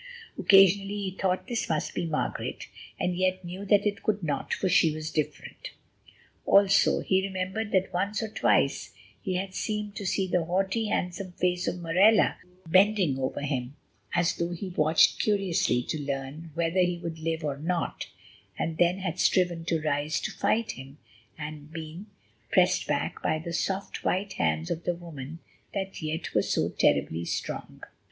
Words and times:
Occasionally 0.35 0.97
he 0.97 1.11
thought 1.21 1.41
that 1.41 1.47
this 1.47 1.69
must 1.69 1.93
be 1.93 2.07
Margaret, 2.07 2.65
and 2.99 3.15
yet 3.15 3.45
knew 3.45 3.65
that 3.65 3.85
it 3.85 4.01
could 4.01 4.23
not, 4.23 4.51
for 4.51 4.67
she 4.67 4.89
was 4.95 5.11
different. 5.11 5.69
Also, 6.43 7.01
he 7.01 7.21
remembered 7.21 7.71
that 7.71 7.93
once 7.93 8.23
or 8.23 8.27
twice 8.27 8.93
he 9.21 9.35
had 9.35 9.53
seemed 9.53 9.95
to 9.97 10.07
see 10.07 10.25
the 10.27 10.43
haughty, 10.45 10.87
handsome 10.87 11.33
face 11.33 11.67
of 11.67 11.79
Morella 11.79 12.37
bending 12.67 13.19
over 13.19 13.41
him, 13.41 13.75
as 14.15 14.35
though 14.37 14.49
he 14.53 14.69
watched 14.69 15.19
curiously 15.21 15.83
to 15.83 16.01
learn 16.01 16.49
whether 16.55 16.79
he 16.79 16.97
would 16.97 17.19
live 17.19 17.43
or 17.45 17.59
not, 17.59 18.07
and 18.57 18.79
then 18.79 18.97
had 18.97 19.19
striven 19.19 19.63
to 19.65 19.79
rise 19.83 20.19
to 20.21 20.31
fight 20.31 20.71
him, 20.71 20.97
and 21.37 21.71
been 21.71 22.07
pressed 22.51 22.87
back 22.87 23.21
by 23.21 23.37
the 23.37 23.53
soft, 23.53 24.03
white 24.03 24.33
hands 24.33 24.71
of 24.71 24.83
the 24.83 24.95
woman 24.95 25.37
that 25.75 26.01
yet 26.01 26.33
were 26.33 26.41
so 26.41 26.69
terribly 26.69 27.23
strong. 27.23 27.83